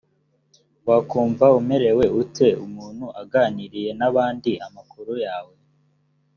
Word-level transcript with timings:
wakumva 0.89 1.45
umerewe 1.59 2.05
ute 2.21 2.47
umuntu 2.65 3.05
aganiriye 3.21 3.89
n 3.99 4.01
abandi 4.09 4.51
amakuru 4.65 5.13
yawe? 5.25 5.55